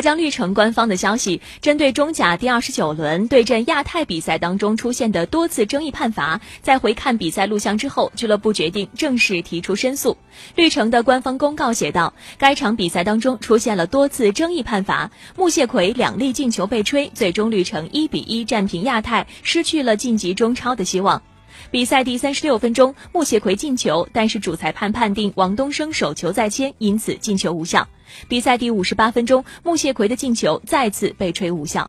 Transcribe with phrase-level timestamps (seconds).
[0.00, 10.16] 浙江绿城官方的消息，针对中甲第二十九轮对阵亚太比赛当中出现的多次争议判罚，在回看比赛录像之后，俱乐部决定正式提出申诉。
[10.54, 21.20] 绿城的官方公告写道，该场比赛当中出现了多次争议判罚，穆谢奎两粒进球被吹，最终绿城一比一战平亚太，失去了晋级中超的希望。
[21.70, 27.88] 比赛第三十六分钟，穆谢奎进球，但是主裁判判定王东升手球在先，因此进球无效。
[28.28, 31.78] 比赛第五十八分钟，穆谢奎的进球再次被吹无效。